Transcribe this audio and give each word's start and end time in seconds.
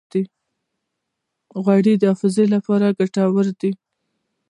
غوړې 1.63 1.93
د 1.97 2.03
حافظې 2.11 2.45
لپاره 2.55 2.95
ګټورې 2.99 3.53
دي. 3.61 3.71